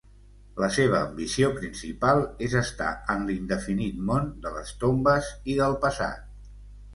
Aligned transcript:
La 0.61 0.67
seva 0.75 1.01
ambició 1.07 1.49
principal 1.57 2.21
és 2.45 2.55
estar 2.61 2.87
en 3.17 3.21
l'indefinit 3.27 4.01
món 4.09 4.33
de 4.47 4.55
les 4.57 4.73
tombes 4.85 5.31
i 5.55 5.59
del 5.61 5.79
passat. 5.87 6.27